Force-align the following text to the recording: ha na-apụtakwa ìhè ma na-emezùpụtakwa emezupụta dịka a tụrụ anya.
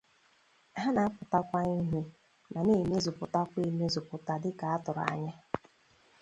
ha 0.81 0.87
na-apụtakwa 0.95 1.59
ìhè 1.77 2.01
ma 2.51 2.59
na-emezùpụtakwa 2.65 3.59
emezupụta 3.69 4.33
dịka 4.43 4.65
a 4.75 4.81
tụrụ 4.83 5.01
anya. 5.13 5.33